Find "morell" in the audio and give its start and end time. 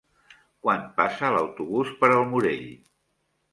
2.35-2.67